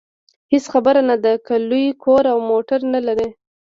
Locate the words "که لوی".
1.45-1.85